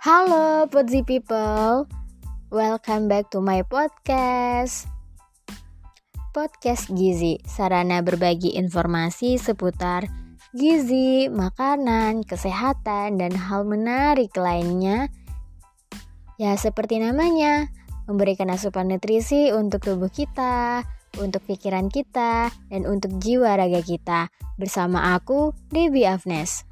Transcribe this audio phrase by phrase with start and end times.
[0.00, 1.84] Halo Podzi People,
[2.48, 4.88] welcome back to my podcast.
[6.32, 10.08] Podcast Gizi, sarana berbagi informasi seputar
[10.56, 15.12] gizi, makanan, kesehatan, dan hal menarik lainnya.
[16.40, 17.68] Ya seperti namanya,
[18.08, 20.80] memberikan asupan nutrisi untuk tubuh kita,
[21.20, 24.32] untuk pikiran kita, dan untuk jiwa raga kita.
[24.56, 26.69] Bersama aku, Debbie Afnes.